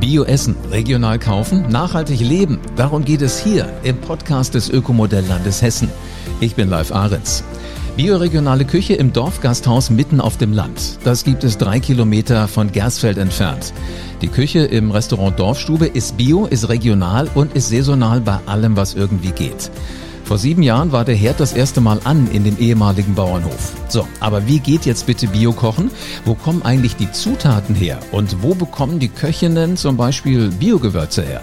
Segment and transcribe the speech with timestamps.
[0.00, 2.58] Bio essen, regional kaufen, nachhaltig leben.
[2.74, 5.90] Darum geht es hier im Podcast des Ökomodelllandes Hessen.
[6.40, 7.44] Ich bin Live Ahrens.
[7.98, 10.98] Bioregionale Küche im Dorfgasthaus mitten auf dem Land.
[11.04, 13.74] Das gibt es drei Kilometer von Gersfeld entfernt.
[14.22, 18.94] Die Küche im Restaurant Dorfstube ist bio, ist regional und ist saisonal bei allem, was
[18.94, 19.70] irgendwie geht.
[20.30, 23.72] Vor sieben Jahren war der Herd das erste Mal an in dem ehemaligen Bauernhof.
[23.88, 25.90] So, aber wie geht jetzt bitte Bio-Kochen?
[26.24, 27.98] Wo kommen eigentlich die Zutaten her?
[28.12, 31.42] Und wo bekommen die Köchinnen zum Beispiel Biogewürze her?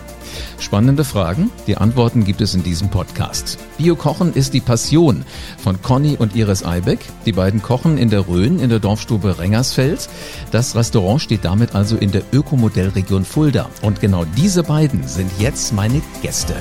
[0.58, 3.59] Spannende Fragen, die Antworten gibt es in diesem Podcast.
[3.77, 5.25] Bio-Kochen ist die Passion
[5.58, 6.99] von Conny und Iris Eibeck.
[7.25, 10.08] Die beiden kochen in der Rhön in der Dorfstube Rengersfeld.
[10.52, 13.69] Das Restaurant steht damit also in der Ökomodellregion Fulda.
[13.81, 16.55] Und genau diese beiden sind jetzt meine Gäste.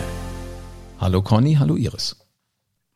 [0.98, 2.25] Hallo Conny, hallo Iris.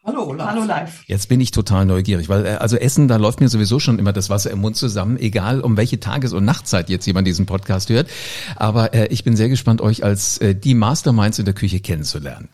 [0.02, 0.46] Hallo, live.
[0.48, 1.04] Hallo live.
[1.09, 4.14] Jetzt bin ich total neugierig, weil äh, also Essen, da läuft mir sowieso schon immer
[4.14, 7.90] das Wasser im Mund zusammen, egal um welche Tages- und Nachtzeit jetzt jemand diesen Podcast
[7.90, 8.09] hört.
[8.56, 12.48] Aber äh, ich bin sehr gespannt, euch als äh, die Masterminds in der Küche kennenzulernen.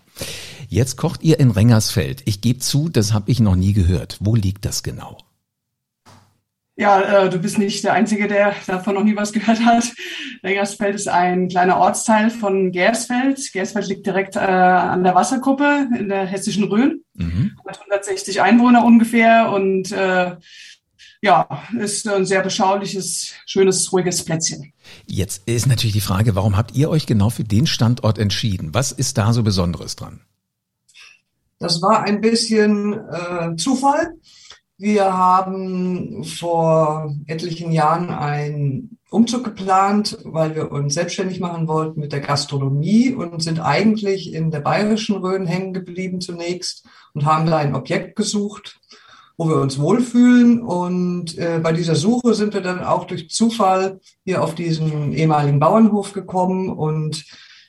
[0.68, 2.22] Jetzt kocht ihr in Rengersfeld.
[2.24, 4.18] Ich gebe zu, das habe ich noch nie gehört.
[4.18, 5.16] Wo liegt das genau?
[6.78, 9.84] Ja, äh, du bist nicht der Einzige, der davon noch nie was gehört hat.
[10.44, 13.50] Rengersfeld ist ein kleiner Ortsteil von Gersfeld.
[13.52, 17.02] Gersfeld liegt direkt äh, an der Wasserkuppe in der hessischen Rhön.
[17.14, 17.58] Mhm.
[17.66, 20.36] Hat 160 Einwohner ungefähr und äh,
[21.22, 24.72] ja, ist ein sehr beschauliches, schönes, ruhiges Plätzchen.
[25.06, 28.74] Jetzt ist natürlich die Frage, warum habt ihr euch genau für den Standort entschieden?
[28.74, 30.20] Was ist da so Besonderes dran?
[31.58, 34.12] Das war ein bisschen äh, Zufall.
[34.78, 42.12] Wir haben vor etlichen Jahren einen Umzug geplant, weil wir uns selbstständig machen wollten mit
[42.12, 47.56] der Gastronomie und sind eigentlich in der bayerischen Rhön hängen geblieben zunächst und haben da
[47.56, 48.78] ein Objekt gesucht,
[49.38, 50.60] wo wir uns wohlfühlen.
[50.60, 55.58] Und äh, bei dieser Suche sind wir dann auch durch Zufall hier auf diesen ehemaligen
[55.58, 57.24] Bauernhof gekommen und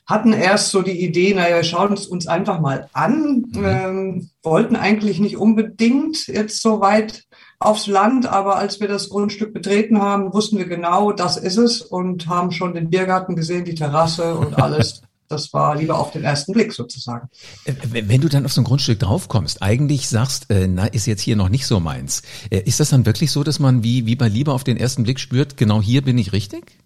[0.08, 3.66] hatten erst so die Idee, naja, wir schauen es uns einfach mal an, mhm.
[3.66, 7.26] ähm, wollten eigentlich nicht unbedingt jetzt so weit
[7.60, 11.82] aufs Land, aber als wir das Grundstück betreten haben, wussten wir genau, das ist es
[11.82, 15.02] und haben schon den Biergarten gesehen, die Terrasse und alles.
[15.30, 17.28] Das war lieber auf den ersten Blick sozusagen.
[17.66, 21.22] Äh, wenn du dann auf so ein Grundstück draufkommst, eigentlich sagst, äh, na, ist jetzt
[21.22, 22.22] hier noch nicht so meins.
[22.50, 25.04] Äh, ist das dann wirklich so, dass man wie, wie bei Liebe auf den ersten
[25.04, 26.78] Blick spürt, genau hier bin ich richtig?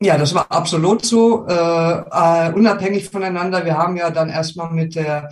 [0.00, 3.64] Ja, das war absolut so, äh, äh, unabhängig voneinander.
[3.64, 5.30] Wir haben ja dann erstmal mit der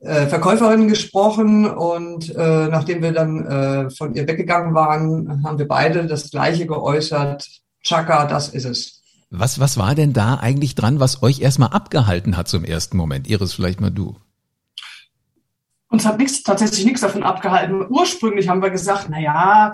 [0.00, 5.68] äh, Verkäuferin gesprochen und äh, nachdem wir dann äh, von ihr weggegangen waren, haben wir
[5.68, 7.46] beide das Gleiche geäußert.
[7.82, 9.02] Chaka, das ist es.
[9.30, 13.28] Was, was war denn da eigentlich dran, was euch erstmal abgehalten hat zum ersten Moment?
[13.28, 14.16] Iris, vielleicht mal du.
[15.88, 17.86] Uns hat nichts, tatsächlich nichts davon abgehalten.
[17.88, 19.72] Ursprünglich haben wir gesagt, na ja,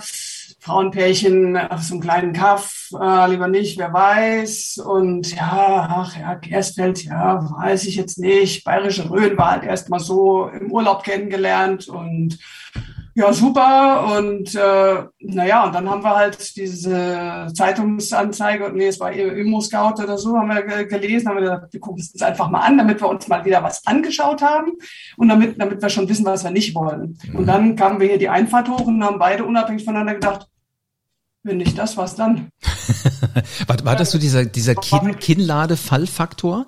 [0.63, 4.79] Frauenpärchen auf so einem kleinen Kaff, äh, lieber nicht, wer weiß.
[4.79, 8.63] Und ja, ach ja, Gerstfeld, ja, weiß ich jetzt nicht.
[8.63, 12.39] Bayerische Rhön war halt erst mal so im Urlaub kennengelernt und
[13.15, 14.17] ja, super.
[14.17, 20.17] Und äh, naja, und dann haben wir halt diese Zeitungsanzeige, nee, es war Immo-Scout oder
[20.17, 23.03] so, haben wir gelesen, haben wir gesagt, wir gucken es uns einfach mal an, damit
[23.03, 24.73] wir uns mal wieder was angeschaut haben
[25.17, 27.19] und damit, damit wir schon wissen, was wir nicht wollen.
[27.25, 27.37] Mhm.
[27.37, 30.49] Und dann kamen wir hier die Einfahrt hoch und haben beide unabhängig voneinander gedacht,
[31.43, 32.49] wenn nicht das, was dann?
[33.67, 36.67] war, war das so dieser, dieser Kinn, Kinnlade-Fallfaktor?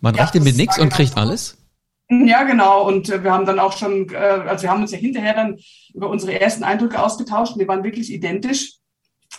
[0.00, 1.56] Man ja, rechnet mit nichts und kriegt alles?
[2.10, 2.86] Ja, genau.
[2.86, 5.58] Und äh, wir haben dann auch schon, äh, also wir haben uns ja hinterher dann
[5.92, 8.74] über unsere ersten Eindrücke ausgetauscht und die waren wirklich identisch,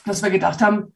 [0.05, 0.93] dass wir gedacht haben,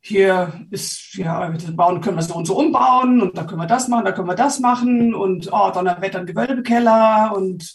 [0.00, 3.88] hier ist, ja, bauen können wir so und so umbauen und da können wir das
[3.88, 7.74] machen, da können wir das machen und oh, Donnerwetter, ein Gewölbekeller und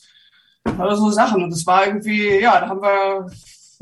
[0.64, 1.44] so Sachen.
[1.44, 3.30] Und das war irgendwie, ja, da haben wir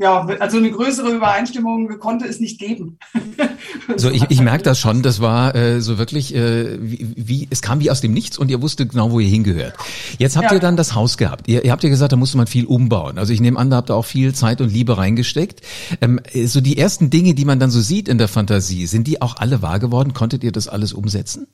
[0.00, 2.98] ja, also eine größere Übereinstimmung konnte es nicht geben.
[3.96, 5.02] so, ich, ich merke das schon.
[5.02, 8.50] Das war äh, so wirklich, äh, wie, wie es kam wie aus dem Nichts und
[8.50, 9.74] ihr wusstet genau, wo ihr hingehört.
[10.18, 10.54] Jetzt habt ja.
[10.54, 11.48] ihr dann das Haus gehabt.
[11.48, 13.18] Ihr, ihr habt ja gesagt, da musste man viel umbauen.
[13.18, 15.60] Also ich nehme an, da habt ihr auch viel Zeit und Liebe reingesteckt.
[16.00, 19.20] Ähm, so die ersten Dinge, die man dann so sieht in der Fantasie, sind die
[19.20, 20.14] auch alle wahr geworden?
[20.14, 21.46] Konntet ihr das alles umsetzen?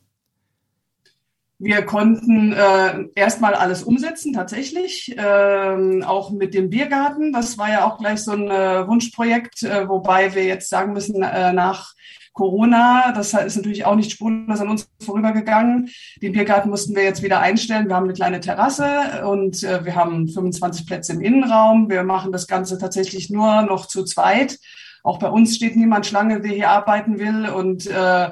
[1.58, 7.32] Wir konnten äh, erstmal alles umsetzen, tatsächlich, ähm, auch mit dem Biergarten.
[7.32, 11.22] Das war ja auch gleich so ein äh, Wunschprojekt, äh, wobei wir jetzt sagen müssen,
[11.22, 11.94] äh, nach
[12.34, 15.88] Corona, das ist natürlich auch nicht spurlos an uns vorübergegangen.
[16.20, 17.88] Den Biergarten mussten wir jetzt wieder einstellen.
[17.88, 21.88] Wir haben eine kleine Terrasse und äh, wir haben 25 Plätze im Innenraum.
[21.88, 24.58] Wir machen das Ganze tatsächlich nur noch zu zweit.
[25.02, 28.28] Auch bei uns steht niemand Schlange, der hier arbeiten will und äh,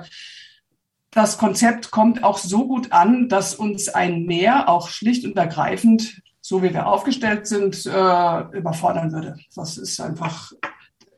[1.15, 6.23] das Konzept kommt auch so gut an, dass uns ein Mehr auch schlicht und ergreifend,
[6.41, 9.37] so wie wir aufgestellt sind, äh, überfordern würde.
[9.55, 10.53] Das ist einfach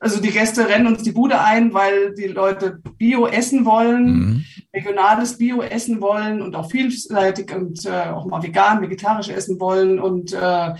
[0.00, 4.44] also die Gäste rennen uns die Bude ein, weil die Leute Bio essen wollen, mhm.
[4.74, 9.98] regionales Bio essen wollen und auch vielseitig und äh, auch mal vegan, vegetarisch essen wollen
[9.98, 10.74] und äh,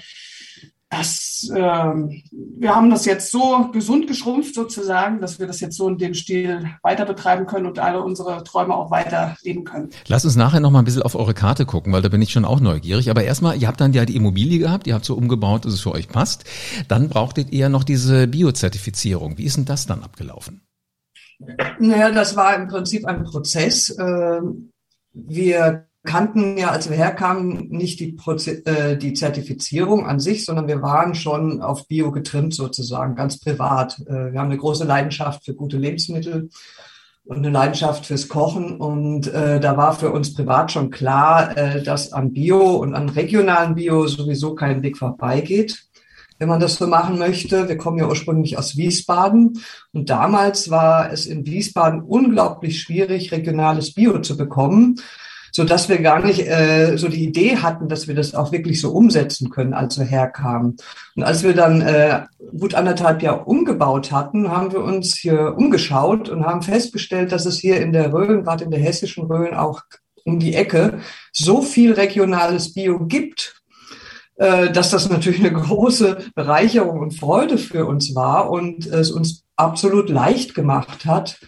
[0.88, 5.88] das, äh, wir haben das jetzt so gesund geschrumpft sozusagen, dass wir das jetzt so
[5.88, 9.90] in dem Stil weiter betreiben können und alle unsere Träume auch weiter leben können.
[10.06, 12.30] Lass uns nachher noch mal ein bisschen auf eure Karte gucken, weil da bin ich
[12.30, 13.10] schon auch neugierig.
[13.10, 15.80] Aber erstmal, ihr habt dann ja die Immobilie gehabt, ihr habt so umgebaut, dass es
[15.80, 16.44] für euch passt.
[16.86, 19.38] Dann brauchtet ihr noch diese Biozertifizierung.
[19.38, 20.62] Wie ist denn das dann abgelaufen?
[21.80, 23.94] Naja, das war im Prinzip ein Prozess.
[23.98, 24.70] Ähm,
[25.12, 30.68] wir kannten ja, als wir herkamen, nicht die, Proze äh, die Zertifizierung an sich, sondern
[30.68, 33.98] wir waren schon auf Bio getrimmt sozusagen, ganz privat.
[34.06, 36.48] Äh, wir haben eine große Leidenschaft für gute Lebensmittel
[37.24, 38.80] und eine Leidenschaft fürs Kochen.
[38.80, 43.10] Und äh, da war für uns privat schon klar, äh, dass an Bio und an
[43.10, 45.86] regionalen Bio sowieso kein Weg vorbeigeht
[46.38, 47.68] wenn man das so machen möchte.
[47.68, 49.62] Wir kommen ja ursprünglich aus Wiesbaden
[49.92, 55.00] und damals war es in Wiesbaden unglaublich schwierig, regionales Bio zu bekommen
[55.52, 58.80] so dass wir gar nicht äh, so die Idee hatten, dass wir das auch wirklich
[58.80, 60.76] so umsetzen können, als wir herkamen.
[61.14, 62.22] Und als wir dann äh,
[62.58, 67.58] gut anderthalb Jahre umgebaut hatten, haben wir uns hier umgeschaut und haben festgestellt, dass es
[67.58, 69.82] hier in der Rhön, gerade in der hessischen Rhön, auch
[70.24, 71.00] um die Ecke
[71.32, 73.62] so viel regionales Bio gibt,
[74.36, 79.44] äh, dass das natürlich eine große Bereicherung und Freude für uns war und es uns
[79.56, 81.38] absolut leicht gemacht hat,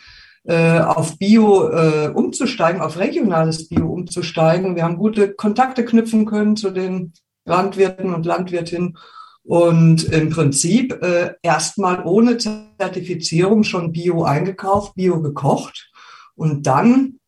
[0.49, 4.77] äh, auf Bio äh, umzusteigen, auf regionales Bio umzusteigen.
[4.77, 7.13] Wir haben gute Kontakte knüpfen können zu den
[7.45, 8.97] Landwirten und Landwirtinnen
[9.43, 15.91] und im Prinzip äh, erstmal ohne Zertifizierung schon Bio eingekauft, Bio gekocht
[16.35, 17.19] und dann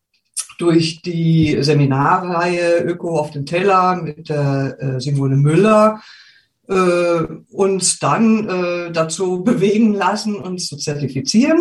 [0.57, 6.01] durch die Seminarreihe Öko auf den Teller mit der äh, Simone Müller
[6.67, 7.21] äh,
[7.51, 11.59] uns dann äh, dazu bewegen lassen, uns zu zertifizieren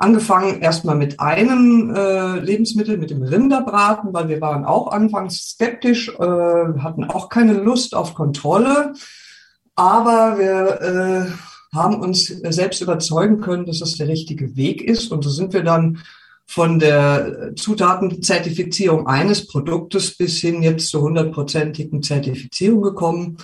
[0.00, 6.08] angefangen erstmal mit einem äh, Lebensmittel, mit dem Rinderbraten, weil wir waren auch anfangs skeptisch,
[6.08, 8.94] äh, hatten auch keine Lust auf Kontrolle.
[9.74, 15.12] Aber wir äh, haben uns selbst überzeugen können, dass das der richtige Weg ist.
[15.12, 15.98] Und so sind wir dann
[16.46, 23.36] von der Zutatenzertifizierung eines Produktes bis hin jetzt zur hundertprozentigen Zertifizierung gekommen.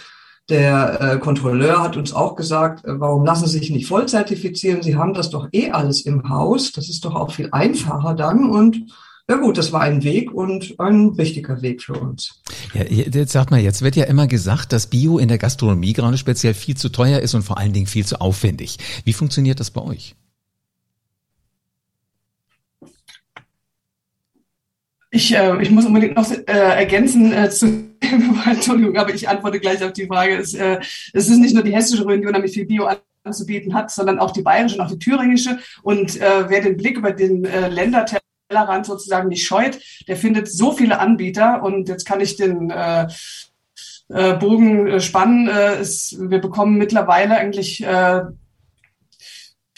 [0.49, 4.83] Der äh, Kontrolleur hat uns auch gesagt, äh, warum lassen Sie sich nicht voll zertifizieren?
[4.83, 6.71] Sie haben das doch eh alles im Haus.
[6.73, 8.49] Das ist doch auch viel einfacher dann.
[8.49, 8.87] Und
[9.29, 12.43] ja gut, das war ein Weg und ein richtiger Weg für uns.
[12.75, 16.17] Ja, jetzt sagt mal, jetzt wird ja immer gesagt, dass Bio in der Gastronomie gerade
[16.17, 18.79] speziell viel zu teuer ist und vor allen Dingen viel zu aufwendig.
[19.05, 20.15] Wie funktioniert das bei euch?
[25.11, 27.87] Ich, äh, ich muss unbedingt noch äh, ergänzen äh, zu
[28.47, 30.37] Entschuldigung, aber ich antworte gleich auf die Frage.
[30.37, 30.79] Es, äh,
[31.13, 32.89] es ist nicht nur die hessische die unheimlich viel Bio
[33.25, 35.59] anzubieten hat, sondern auch die bayerische und auch die thüringische.
[35.83, 40.73] Und äh, wer den Blick über den äh, Ländertellerrand sozusagen nicht scheut, der findet so
[40.73, 41.63] viele Anbieter.
[41.63, 43.07] Und jetzt kann ich den äh,
[44.09, 45.49] äh, Bogen äh, spannen.
[45.49, 48.23] Äh, ist, wir bekommen mittlerweile eigentlich äh,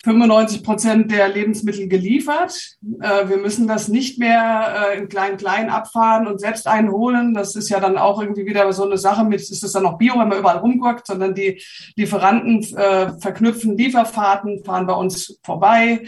[0.09, 2.77] 95 Prozent der Lebensmittel geliefert.
[3.01, 7.35] Äh, wir müssen das nicht mehr äh, in klein-klein abfahren und selbst einholen.
[7.35, 9.99] Das ist ja dann auch irgendwie wieder so eine Sache mit, ist es dann noch
[9.99, 11.63] Bio, wenn man überall rumguckt, sondern die
[11.97, 16.07] Lieferanten äh, verknüpfen Lieferfahrten, fahren bei uns vorbei.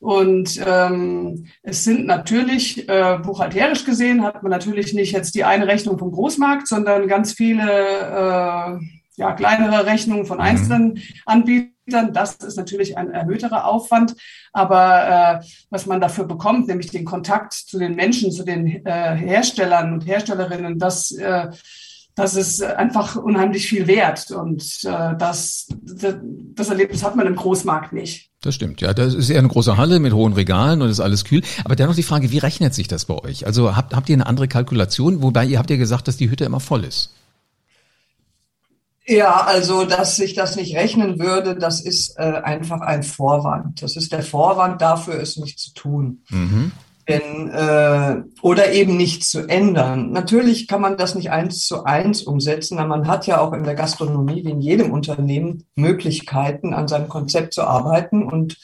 [0.00, 5.66] Und ähm, es sind natürlich, äh, buchhalterisch gesehen, hat man natürlich nicht jetzt die eine
[5.66, 8.78] Rechnung vom Großmarkt, sondern ganz viele äh,
[9.16, 10.44] ja, kleinere Rechnungen von mhm.
[10.44, 14.14] einzelnen Anbietern das ist natürlich ein erhöhterer Aufwand,
[14.52, 19.16] aber äh, was man dafür bekommt, nämlich den Kontakt zu den Menschen, zu den äh,
[19.16, 21.48] Herstellern und Herstellerinnen, das, äh,
[22.14, 24.30] das ist einfach unheimlich viel wert.
[24.32, 28.30] Und äh, das, das Erlebnis hat man im Großmarkt nicht.
[28.40, 28.92] Das stimmt, ja.
[28.92, 31.42] Das ist eher eine große Halle mit hohen Regalen und ist alles kühl.
[31.64, 33.46] Aber dennoch die Frage, wie rechnet sich das bei euch?
[33.46, 35.22] Also habt, habt ihr eine andere Kalkulation?
[35.22, 37.14] Wobei ihr habt ja gesagt, dass die Hütte immer voll ist.
[39.08, 43.82] Ja, also dass sich das nicht rechnen würde, das ist äh, einfach ein Vorwand.
[43.82, 46.24] Das ist der Vorwand dafür, es nicht zu tun.
[46.28, 46.72] Mhm.
[47.08, 50.10] Denn, äh, oder eben nicht zu ändern.
[50.10, 53.64] Natürlich kann man das nicht eins zu eins umsetzen, aber man hat ja auch in
[53.64, 58.58] der Gastronomie wie in jedem Unternehmen Möglichkeiten, an seinem Konzept zu arbeiten und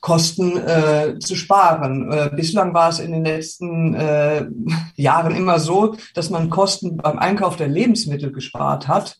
[0.00, 2.10] Kosten äh, zu sparen.
[2.10, 4.46] Äh, bislang war es in den letzten äh,
[4.94, 9.18] Jahren immer so, dass man Kosten beim Einkauf der Lebensmittel gespart hat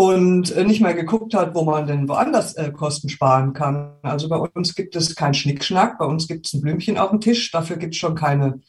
[0.00, 3.96] und äh, nicht mehr geguckt hat, wo man denn woanders äh, Kosten sparen kann.
[4.00, 7.20] Also bei uns gibt es keinen Schnickschnack, bei uns gibt es ein Blümchen auf dem
[7.20, 8.62] Tisch, dafür gibt es schon keine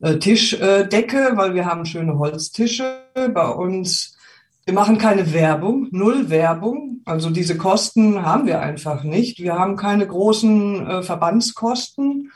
[0.00, 3.02] äh, Tischdecke, weil wir haben schöne Holztische.
[3.14, 4.16] Bei uns
[4.64, 7.02] Wir machen keine Werbung, null Werbung.
[7.04, 9.40] Also diese Kosten haben wir einfach nicht.
[9.40, 12.32] Wir haben keine großen äh, Verbandskosten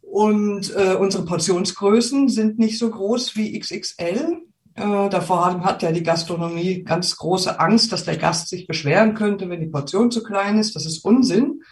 [0.00, 4.42] und äh, unsere Portionsgrößen sind nicht so groß wie XXL.
[4.74, 9.48] Äh, davor hat ja die Gastronomie ganz große Angst, dass der Gast sich beschweren könnte,
[9.48, 10.74] wenn die Portion zu klein ist.
[10.74, 11.62] Das ist Unsinn.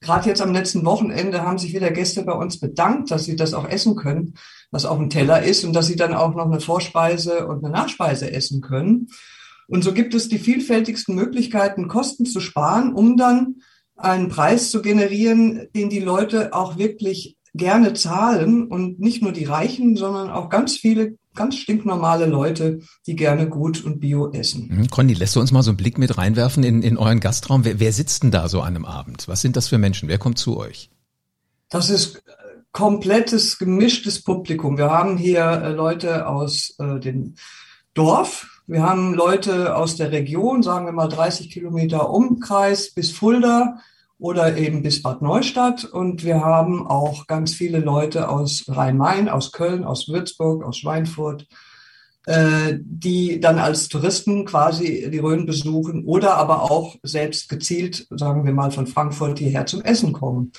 [0.00, 3.54] Gerade jetzt am letzten Wochenende haben sich wieder Gäste bei uns bedankt, dass sie das
[3.54, 4.34] auch essen können,
[4.72, 7.72] was auf dem Teller ist und dass sie dann auch noch eine Vorspeise und eine
[7.72, 9.06] Nachspeise essen können.
[9.68, 13.62] Und so gibt es die vielfältigsten Möglichkeiten, Kosten zu sparen, um dann
[13.96, 19.44] einen Preis zu generieren, den die Leute auch wirklich gerne zahlen und nicht nur die
[19.44, 24.68] Reichen, sondern auch ganz viele ganz stinknormale Leute, die gerne gut und bio essen.
[24.70, 24.90] Mhm.
[24.90, 27.64] Conny, lässt du uns mal so einen Blick mit reinwerfen in, in euren Gastraum?
[27.64, 29.28] Wer, wer sitzt denn da so an einem Abend?
[29.28, 30.08] Was sind das für Menschen?
[30.08, 30.90] Wer kommt zu euch?
[31.70, 32.22] Das ist
[32.72, 34.76] komplettes gemischtes Publikum.
[34.76, 37.34] Wir haben hier äh, Leute aus äh, dem
[37.94, 43.78] Dorf, wir haben Leute aus der Region, sagen wir mal 30 Kilometer Umkreis bis Fulda
[44.22, 45.84] oder eben bis Bad Neustadt.
[45.84, 51.48] Und wir haben auch ganz viele Leute aus Rhein-Main, aus Köln, aus Würzburg, aus Schweinfurt,
[52.26, 58.44] äh, die dann als Touristen quasi die Rhön besuchen oder aber auch selbst gezielt, sagen
[58.44, 60.52] wir mal, von Frankfurt hierher zum Essen kommen.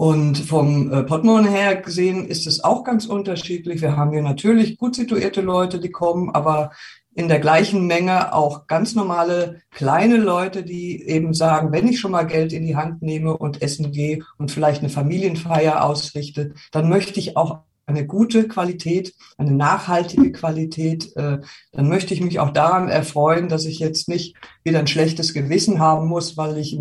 [0.00, 3.82] Und vom äh, Portemonnaie her gesehen ist es auch ganz unterschiedlich.
[3.82, 6.70] Wir haben hier natürlich gut situierte Leute, die kommen, aber
[7.14, 12.12] in der gleichen Menge auch ganz normale kleine Leute, die eben sagen, wenn ich schon
[12.12, 16.88] mal Geld in die Hand nehme und essen gehe und vielleicht eine Familienfeier ausrichte, dann
[16.88, 21.40] möchte ich auch eine gute Qualität, eine nachhaltige Qualität, äh,
[21.72, 25.78] dann möchte ich mich auch daran erfreuen, dass ich jetzt nicht wieder ein schlechtes Gewissen
[25.78, 26.74] haben muss, weil ich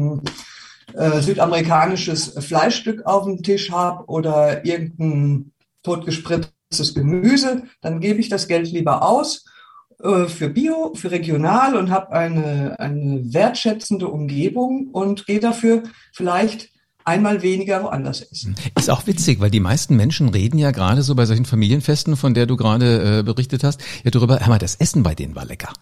[0.94, 5.52] äh, südamerikanisches Fleischstück auf dem Tisch habe oder irgendein
[5.84, 9.46] totgespritztes Gemüse, dann gebe ich das Geld lieber aus
[10.04, 16.70] äh, für Bio, für regional und habe eine, eine wertschätzende Umgebung und gehe dafür vielleicht
[17.06, 18.56] einmal weniger woanders essen.
[18.78, 22.34] Ist auch witzig, weil die meisten Menschen reden ja gerade so bei solchen Familienfesten, von
[22.34, 25.46] der du gerade äh, berichtet hast, ja darüber, hör mal, das Essen bei denen war
[25.46, 25.74] lecker.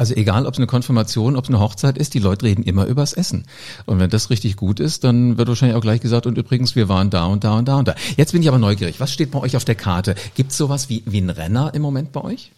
[0.00, 2.86] Also egal, ob es eine Konfirmation, ob es eine Hochzeit ist, die Leute reden immer
[2.86, 3.46] übers Essen.
[3.84, 6.88] Und wenn das richtig gut ist, dann wird wahrscheinlich auch gleich gesagt, und übrigens, wir
[6.88, 7.96] waren da und da und da und da.
[8.16, 9.00] Jetzt bin ich aber neugierig.
[9.00, 10.14] Was steht bei euch auf der Karte?
[10.36, 12.52] Gibt es sowas wie, wie ein Renner im Moment bei euch?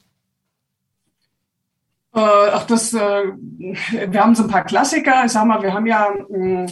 [2.15, 5.25] Äh, ach, das, äh, wir haben so ein paar Klassiker.
[5.25, 6.67] Ich sag mal, wir haben ja, mh, mm,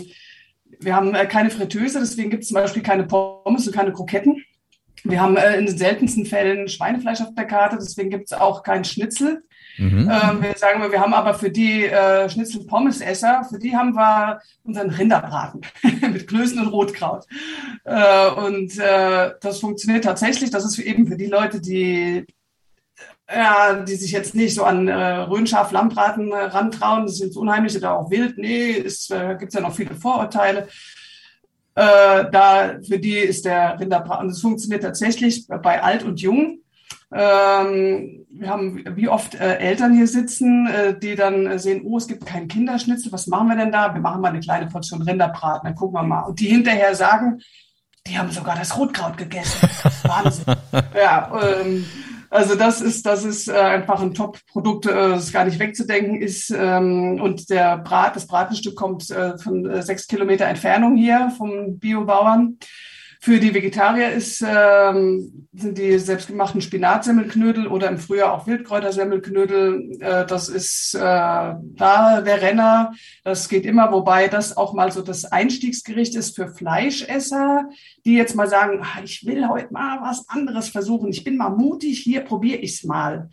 [0.81, 4.45] wir haben äh, keine Fritteuse, deswegen gibt es zum Beispiel keine Pommes und keine Kroketten.
[5.09, 8.63] Wir haben äh, in den seltensten Fällen Schweinefleisch auf der Karte, deswegen gibt es auch
[8.63, 9.43] kein Schnitzel.
[9.79, 10.11] Mhm.
[10.11, 14.41] Ähm, wir sagen wir, wir haben aber für die äh, Schnitzel-Pommes-Esser, für die haben wir
[14.65, 15.63] unseren Rinderbraten
[16.13, 17.25] mit Klößen und Rotkraut.
[17.85, 20.51] Äh, und äh, das funktioniert tatsächlich.
[20.51, 22.27] Das ist eben für die Leute, die
[23.31, 27.37] ja, die sich jetzt nicht so an äh, Röhnschaf, Lammbraten äh, rantrauen, das ist jetzt
[27.37, 28.39] unheimlich oder auch wild.
[28.39, 30.69] Nee, es äh, gibt ja noch viele Vorurteile.
[31.79, 36.59] Äh, da für die ist der Rinderbraten, das funktioniert tatsächlich bei alt und jung.
[37.13, 42.09] Ähm, wir haben wie oft äh, Eltern hier sitzen, äh, die dann sehen, oh, es
[42.09, 43.95] gibt keinen Kinderschnitzel, was machen wir denn da?
[43.95, 46.23] Wir machen mal eine kleine Portion Rinderbraten, dann gucken wir mal.
[46.23, 47.39] Und die hinterher sagen,
[48.09, 49.69] die haben sogar das Rotkraut gegessen.
[50.03, 50.47] Wahnsinn.
[51.01, 51.87] ja, ähm,
[52.31, 56.51] also das ist, das ist äh, einfach ein Top-Produkt, äh, das gar nicht wegzudenken ist.
[56.51, 62.59] Ähm, und der Brat, das Bratenstück kommt äh, von sechs Kilometer Entfernung hier vom Biobauern.
[63.21, 69.99] Für die Vegetarier ist, ähm, sind die selbstgemachten Spinatsemmelknödel oder im Frühjahr auch Wildkräutersemmelknödel.
[70.01, 72.93] Äh, das ist äh, da der Renner.
[73.25, 77.69] Das geht immer, wobei das auch mal so das Einstiegsgericht ist für Fleischesser,
[78.05, 81.11] die jetzt mal sagen, ah, ich will heute mal was anderes versuchen.
[81.11, 83.31] Ich bin mal mutig, hier probiere ich's mal.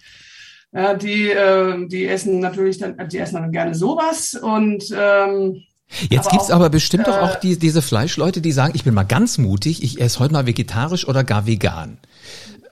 [0.74, 5.64] Ja, die, äh, die essen natürlich dann, die essen dann gerne sowas und ähm,
[6.10, 8.84] Jetzt aber gibt's auch, aber bestimmt äh, doch auch die, diese Fleischleute, die sagen, ich
[8.84, 11.98] bin mal ganz mutig, ich esse heute mal vegetarisch oder gar vegan.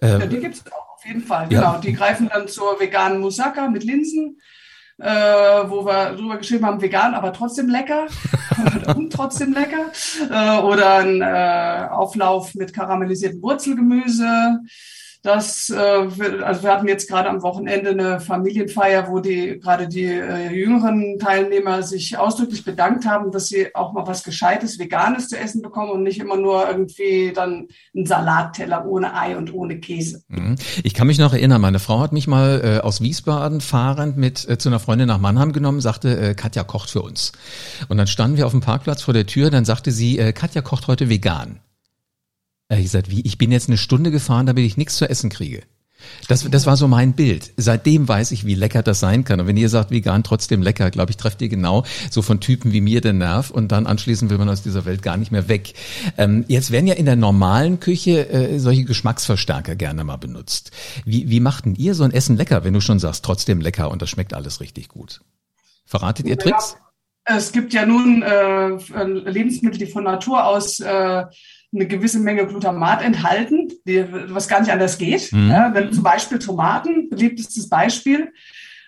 [0.02, 1.52] Ähm, ja, die gibt's auch auf jeden Fall.
[1.52, 1.60] Ja.
[1.60, 4.40] Genau, die greifen dann zur veganen Moussaka mit Linsen,
[4.98, 8.08] äh, wo wir drüber geschrieben haben, vegan, aber trotzdem lecker
[8.96, 9.92] und trotzdem lecker.
[10.30, 14.60] Äh, oder ein äh, Auflauf mit karamellisiertem Wurzelgemüse.
[15.24, 15.80] Das, äh,
[16.44, 21.18] also wir hatten jetzt gerade am Wochenende eine Familienfeier, wo die gerade die äh, jüngeren
[21.18, 25.92] Teilnehmer sich ausdrücklich bedankt haben, dass sie auch mal was Gescheites, Veganes zu essen bekommen
[25.92, 30.24] und nicht immer nur irgendwie dann einen Salatteller ohne Ei und ohne Käse.
[30.28, 30.58] Mhm.
[30.84, 34.46] Ich kann mich noch erinnern, meine Frau hat mich mal äh, aus Wiesbaden fahrend mit
[34.50, 37.32] äh, zu einer Freundin nach Mannheim genommen, sagte, äh, Katja kocht für uns.
[37.88, 40.62] Und dann standen wir auf dem Parkplatz vor der Tür, dann sagte sie, äh, Katja
[40.62, 41.62] kocht heute vegan.
[42.70, 45.30] Er hat gesagt, wie, ich bin jetzt eine Stunde gefahren, damit ich nichts zu essen
[45.30, 45.64] kriege.
[46.28, 47.54] Das, das war so mein Bild.
[47.58, 49.40] Seitdem weiß ich, wie lecker das sein kann.
[49.40, 52.72] Und wenn ihr sagt, vegan trotzdem lecker, glaube ich, trefft ihr genau so von Typen
[52.74, 55.48] wie mir den Nerv und dann anschließend will man aus dieser Welt gar nicht mehr
[55.48, 55.74] weg.
[56.18, 60.72] Ähm, jetzt werden ja in der normalen Küche äh, solche Geschmacksverstärker gerne mal benutzt.
[61.06, 63.92] Wie, wie macht denn ihr so ein Essen lecker, wenn du schon sagst, trotzdem lecker
[63.92, 65.22] und das schmeckt alles richtig gut?
[65.86, 66.78] Verratet ihr Tricks?
[67.26, 68.70] Es gibt ja nun äh,
[69.30, 71.24] Lebensmittel, die von Natur aus äh,
[71.74, 75.32] eine gewisse Menge Glutamat enthalten, die, was gar nicht anders geht.
[75.32, 75.50] Mhm.
[75.50, 78.32] Ja, wenn zum Beispiel Tomaten, beliebtestes Beispiel,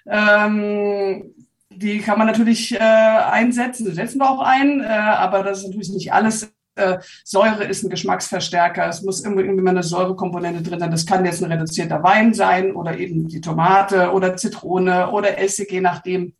[0.08, 1.34] ähm,
[1.70, 5.68] die kann man natürlich äh, einsetzen, die setzen wir auch ein, äh, aber das ist
[5.68, 6.52] natürlich nicht alles.
[6.76, 8.88] Äh, Säure ist ein Geschmacksverstärker.
[8.88, 10.92] Es muss irgendwie mal eine Säurekomponente drin sein.
[10.92, 15.72] Das kann jetzt ein reduzierter Wein sein oder eben die Tomate oder Zitrone oder Essig,
[15.72, 16.34] je nachdem,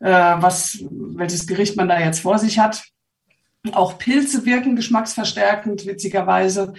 [0.00, 2.84] äh, was, welches Gericht man da jetzt vor sich hat.
[3.74, 6.74] Auch Pilze wirken geschmacksverstärkend, witzigerweise.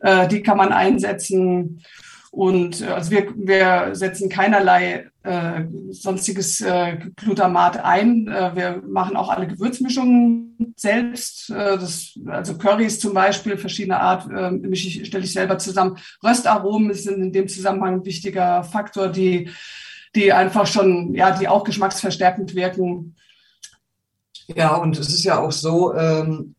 [0.00, 1.82] Äh, die kann man einsetzen.
[2.30, 8.28] Und äh, also wir, wir setzen keinerlei äh, sonstiges äh, Glutamat ein.
[8.28, 11.50] Äh, wir machen auch alle Gewürzmischungen selbst.
[11.50, 15.98] Äh, das, also Currys zum Beispiel, verschiedene Art, äh, mische ich, stelle ich selber zusammen.
[16.22, 19.50] Röstaromen sind in dem Zusammenhang ein wichtiger Faktor, die,
[20.14, 23.16] die einfach schon, ja, die auch geschmacksverstärkend wirken.
[24.54, 26.54] Ja, und es ist ja auch so, ähm,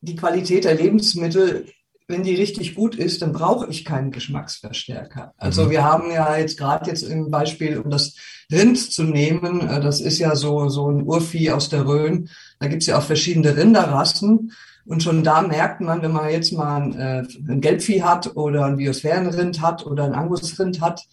[0.00, 1.66] die Qualität der Lebensmittel,
[2.06, 5.34] wenn die richtig gut ist, dann brauche ich keinen Geschmacksverstärker.
[5.36, 5.70] Also mhm.
[5.70, 8.14] wir haben ja jetzt gerade jetzt im Beispiel, um das
[8.50, 12.30] Rind zu nehmen, äh, das ist ja so, so ein Urvieh aus der Rhön.
[12.60, 14.52] Da gibt's ja auch verschiedene Rinderrassen.
[14.86, 18.64] Und schon da merkt man, wenn man jetzt mal ein, äh, ein Gelbvieh hat oder
[18.64, 21.06] ein Biosphärenrind hat oder ein Angusrind hat,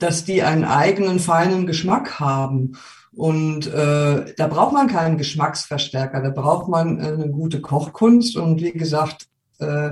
[0.00, 2.72] dass die einen eigenen feinen Geschmack haben.
[3.14, 8.60] Und äh, da braucht man keinen Geschmacksverstärker, da braucht man äh, eine gute Kochkunst und
[8.62, 9.28] wie gesagt,
[9.58, 9.90] äh,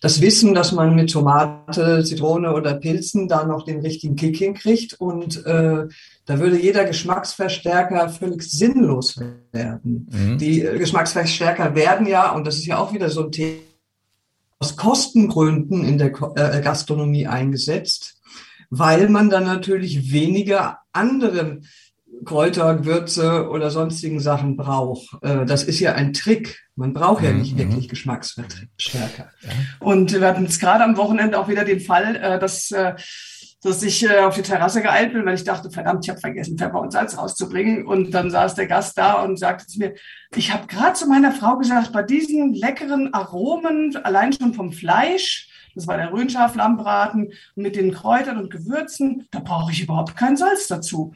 [0.00, 5.00] das Wissen, dass man mit Tomate, Zitrone oder Pilzen da noch den richtigen Kick hinkriegt.
[5.00, 5.86] Und äh,
[6.26, 9.18] da würde jeder Geschmacksverstärker völlig sinnlos
[9.52, 10.08] werden.
[10.10, 10.38] Mhm.
[10.38, 13.60] Die äh, Geschmacksverstärker werden ja, und das ist ja auch wieder so ein Thema,
[14.58, 18.20] aus Kostengründen in der äh, Gastronomie eingesetzt,
[18.70, 21.60] weil man dann natürlich weniger andere
[22.24, 25.16] Kräuter, Gewürze oder sonstigen Sachen braucht.
[25.22, 26.62] Äh, das ist ja ein Trick.
[26.76, 27.58] Man braucht ja nicht mhm.
[27.58, 29.30] wirklich Geschmacksverstärker.
[29.80, 32.94] Und wir hatten jetzt gerade am Wochenende auch wieder den Fall, äh, dass, äh,
[33.62, 36.80] dass ich auf die Terrasse geeilt bin, weil ich dachte, verdammt, ich habe vergessen, Pfeffer
[36.80, 37.86] und Salz rauszubringen.
[37.86, 39.94] Und dann saß der Gast da und sagte zu mir,
[40.34, 45.48] ich habe gerade zu meiner Frau gesagt, bei diesen leckeren Aromen, allein schon vom Fleisch,
[45.74, 50.68] das war der Röhnschaflammbraten mit den Kräutern und Gewürzen, da brauche ich überhaupt kein Salz
[50.68, 51.12] dazu.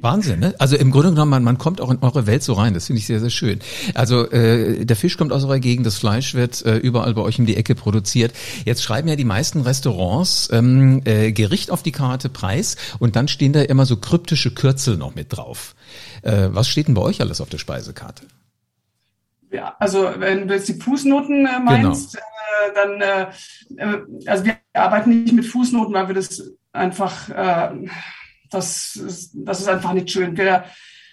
[0.00, 0.54] Wahnsinn, ne?
[0.58, 2.74] Also im Grunde genommen, man, man kommt auch in eure Welt so rein.
[2.74, 3.60] Das finde ich sehr, sehr schön.
[3.94, 7.38] Also äh, der Fisch kommt aus eurer Gegend, das Fleisch wird äh, überall bei euch
[7.38, 8.32] um die Ecke produziert.
[8.64, 13.28] Jetzt schreiben ja die meisten Restaurants ähm, äh, Gericht auf die Karte, Preis und dann
[13.28, 15.74] stehen da immer so kryptische Kürzel noch mit drauf.
[16.22, 18.26] Äh, was steht denn bei euch alles auf der Speisekarte?
[19.50, 22.24] Ja, also wenn du jetzt die Fußnoten äh, meinst, genau.
[22.66, 27.86] äh, dann, äh, äh also wir arbeiten nicht mit Fußnoten, weil wir das einfach äh,
[28.52, 30.36] das ist, das ist einfach nicht schön.
[30.36, 30.64] Wir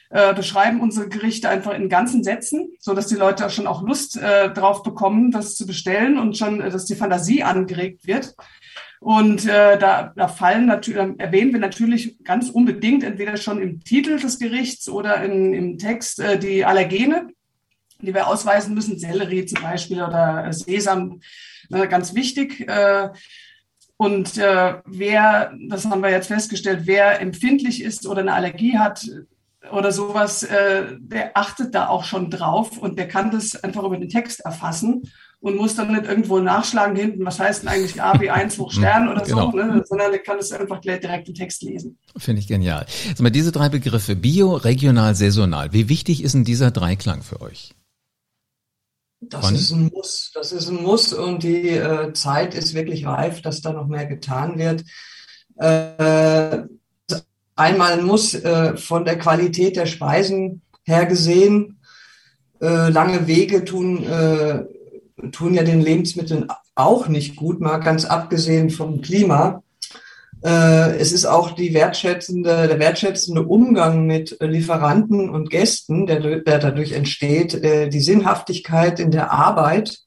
[0.10, 3.84] äh, beschreiben unsere Gerichte einfach in ganzen Sätzen, so dass die Leute auch schon auch
[3.84, 8.36] Lust äh, drauf bekommen, das zu bestellen und schon, äh, dass die Fantasie angeregt wird.
[9.00, 14.20] Und äh, da, da fallen natürlich, erwähnen wir natürlich ganz unbedingt entweder schon im Titel
[14.20, 17.30] des Gerichts oder in, im Text äh, die Allergene,
[18.02, 21.22] die wir ausweisen müssen, Sellerie zum Beispiel oder Sesam,
[21.72, 22.68] äh, ganz wichtig.
[22.68, 23.10] Äh,
[24.02, 29.06] und äh, wer, das haben wir jetzt festgestellt, wer empfindlich ist oder eine Allergie hat
[29.74, 33.98] oder sowas, äh, der achtet da auch schon drauf und der kann das einfach über
[33.98, 38.58] den Text erfassen und muss dann nicht irgendwo nachschlagen hinten, was heißt denn eigentlich AB1
[38.58, 39.52] hoch Stern oder genau.
[39.52, 39.84] so, ne?
[39.86, 41.98] sondern der kann es einfach direkt im Text lesen.
[42.16, 42.86] Finde ich genial.
[43.20, 47.76] Mal, diese drei Begriffe, Bio, regional, saisonal, wie wichtig ist denn dieser Dreiklang für euch?
[49.22, 49.56] Das Wann?
[49.56, 50.32] ist ein Muss.
[50.34, 54.06] Das ist ein Muss und die äh, Zeit ist wirklich reif, dass da noch mehr
[54.06, 54.84] getan wird.
[55.58, 56.64] Äh,
[57.56, 61.80] einmal ein Muss äh, von der Qualität der Speisen her gesehen.
[62.62, 64.64] Äh, lange Wege tun, äh,
[65.32, 69.64] tun ja den Lebensmitteln auch nicht gut, mal ganz abgesehen vom Klima.
[70.44, 76.60] Äh, es ist auch die wertschätzende, der wertschätzende Umgang mit Lieferanten und Gästen, der, der
[76.60, 80.00] dadurch entsteht, äh, die Sinnhaftigkeit in der Arbeit.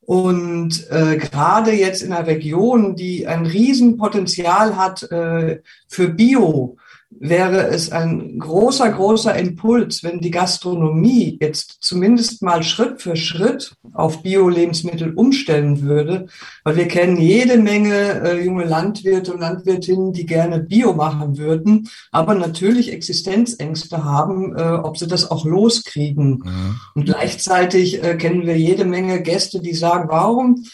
[0.00, 6.78] Und äh, gerade jetzt in einer Region, die ein Riesenpotenzial hat äh, für Bio,
[7.10, 13.74] wäre es ein großer, großer Impuls, wenn die Gastronomie jetzt zumindest mal Schritt für Schritt
[13.94, 16.26] auf Bio-Lebensmittel umstellen würde,
[16.64, 21.88] weil wir kennen jede Menge äh, junge Landwirte und Landwirtinnen, die gerne Bio machen würden,
[22.12, 26.42] aber natürlich Existenzängste haben, äh, ob sie das auch loskriegen.
[26.44, 26.80] Mhm.
[26.94, 30.64] Und gleichzeitig äh, kennen wir jede Menge Gäste, die sagen, warum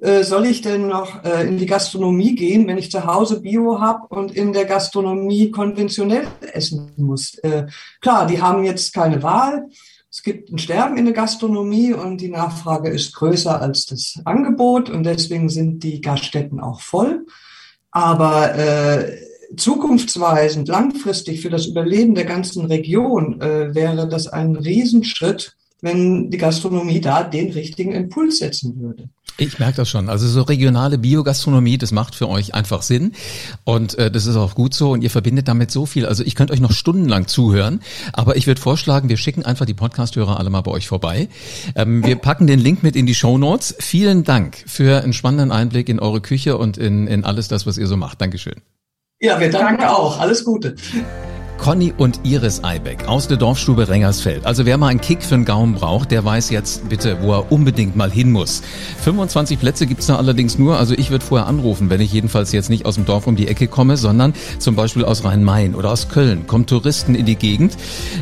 [0.00, 3.80] äh, soll ich denn noch äh, in die Gastronomie gehen, wenn ich zu Hause Bio
[3.80, 7.34] habe und in der Gastronomie konventionell essen muss?
[7.38, 7.66] Äh,
[8.00, 9.68] klar, die haben jetzt keine Wahl.
[10.10, 14.88] Es gibt ein Sterben in der Gastronomie und die Nachfrage ist größer als das Angebot
[14.88, 17.26] und deswegen sind die Gaststätten auch voll.
[17.90, 19.18] Aber äh,
[19.56, 26.38] zukunftsweisend, langfristig für das Überleben der ganzen Region äh, wäre das ein Riesenschritt, wenn die
[26.38, 29.08] Gastronomie da den richtigen Impuls setzen würde.
[29.40, 30.08] Ich merke das schon.
[30.08, 33.12] Also so regionale Biogastronomie, das macht für euch einfach Sinn.
[33.62, 34.90] Und äh, das ist auch gut so.
[34.90, 36.06] Und ihr verbindet damit so viel.
[36.06, 37.80] Also ich könnte euch noch stundenlang zuhören.
[38.12, 41.28] Aber ich würde vorschlagen, wir schicken einfach die Podcast-Hörer alle mal bei euch vorbei.
[41.76, 43.76] Ähm, wir packen den Link mit in die Show Notes.
[43.78, 47.78] Vielen Dank für einen spannenden Einblick in eure Küche und in, in alles das, was
[47.78, 48.20] ihr so macht.
[48.20, 48.56] Dankeschön.
[49.20, 50.18] Ja, wir danken auch.
[50.18, 50.74] Alles Gute.
[51.58, 54.46] Conny und Iris Eibeck aus der Dorfstube Rengersfeld.
[54.46, 57.52] Also wer mal einen Kick für einen Gaumen braucht, der weiß jetzt bitte, wo er
[57.52, 58.62] unbedingt mal hin muss.
[59.02, 60.78] 25 Plätze gibt's da allerdings nur.
[60.78, 63.48] Also ich würde vorher anrufen, wenn ich jedenfalls jetzt nicht aus dem Dorf um die
[63.48, 66.46] Ecke komme, sondern zum Beispiel aus Rhein-Main oder aus Köln.
[66.46, 67.76] Kommen Touristen in die Gegend.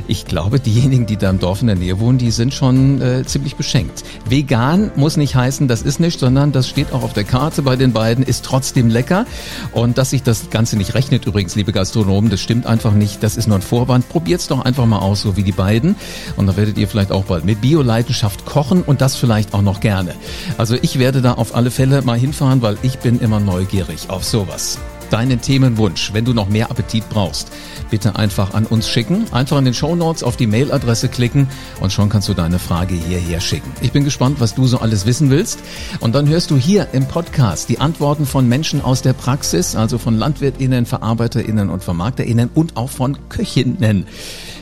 [0.09, 3.25] Ich glaube, diejenigen, die da im Dorf in der Nähe wohnen, die sind schon äh,
[3.25, 4.03] ziemlich beschenkt.
[4.29, 7.77] Vegan muss nicht heißen, das ist nicht, sondern das steht auch auf der Karte bei
[7.77, 9.27] den beiden, ist trotzdem lecker.
[9.73, 13.37] Und dass sich das Ganze nicht rechnet übrigens, liebe Gastronomen, das stimmt einfach nicht das
[13.37, 14.09] ist nur ein Vorwand.
[14.09, 15.97] Probiert's doch einfach mal aus, so wie die beiden.
[16.37, 19.81] Und dann werdet ihr vielleicht auch bald mit Bio-Leidenschaft kochen und das vielleicht auch noch
[19.81, 20.15] gerne.
[20.59, 24.23] Also ich werde da auf alle Fälle mal hinfahren, weil ich bin immer neugierig auf
[24.23, 24.79] sowas
[25.13, 27.53] deinen Themenwunsch, wenn du noch mehr Appetit brauchst,
[27.91, 29.27] bitte einfach an uns schicken.
[29.33, 31.49] Einfach in den Show Notes auf die Mailadresse klicken
[31.81, 33.71] und schon kannst du deine Frage hierher schicken.
[33.81, 35.61] Ich bin gespannt, was du so alles wissen willst.
[36.01, 39.99] Und dann hörst du hier im Podcast die Antworten von Menschen aus der Praxis, also
[39.99, 44.07] von LandwirtInnen, VerarbeiterInnen und VermarkterInnen und auch von Köchinnen.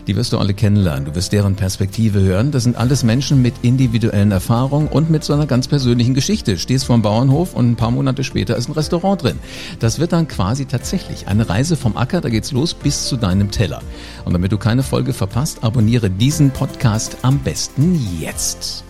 [0.06, 1.06] Die wirst du alle kennenlernen.
[1.06, 2.50] Du wirst deren Perspektive hören.
[2.50, 6.58] Das sind alles Menschen mit individuellen Erfahrungen und mit so einer ganz persönlichen Geschichte.
[6.58, 9.38] Stehst vor dem Bauernhof und ein paar Monate später ist ein Restaurant drin.
[9.78, 13.50] Das wird dann quasi tatsächlich eine Reise vom Acker, da geht's los bis zu deinem
[13.50, 13.82] Teller.
[14.24, 18.84] Und damit du keine Folge verpasst, abonniere diesen Podcast am besten jetzt.